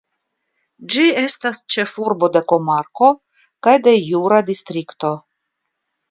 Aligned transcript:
Ĝi 0.93 1.03
estas 1.23 1.57
ĉefurbo 1.73 2.29
de 2.37 2.41
komarko 2.51 3.09
kaj 3.67 3.75
de 3.89 3.93
jura 3.97 4.39
distrikto. 4.49 5.13